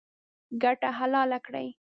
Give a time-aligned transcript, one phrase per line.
[0.61, 1.67] ګټه حلاله کړئ